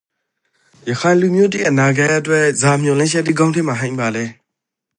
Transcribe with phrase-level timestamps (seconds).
[0.89, 4.25] ရခိုင်လူမျိုးတိအနာဂတ်အတွက်ဇာမျှော်လင့်ချက်တိခေါင်းထဲမှာ ဟိမ့်ပါလဲ?